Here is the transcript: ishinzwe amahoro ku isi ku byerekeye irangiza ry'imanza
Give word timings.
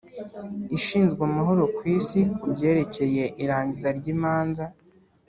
ishinzwe 0.77 1.21
amahoro 1.29 1.63
ku 1.75 1.81
isi 1.97 2.19
ku 2.39 2.45
byerekeye 2.53 3.23
irangiza 3.43 3.89
ry'imanza 3.97 4.63